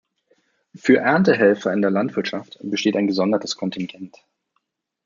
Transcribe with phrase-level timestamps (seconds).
[0.73, 4.17] Für Erntehelfer in der Landwirtschaft besteht ein gesondertes Kontingent.